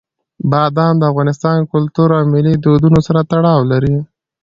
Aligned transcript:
بادام 0.51 0.93
د 0.99 1.03
افغان 1.11 1.59
کلتور 1.73 2.09
او 2.17 2.23
ملي 2.33 2.55
دودونو 2.63 2.99
سره 3.07 3.19
تړاو 3.31 3.59
لري. 3.71 3.95